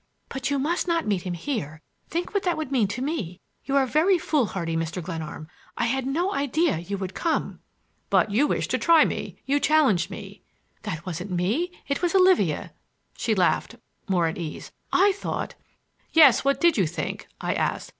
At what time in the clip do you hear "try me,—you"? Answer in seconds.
8.79-9.59